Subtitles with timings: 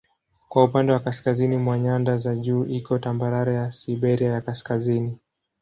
[0.49, 5.17] Kwa upande wa kaskazini mwa nyanda za juu iko tambarare ya Siberia ya Kaskazini.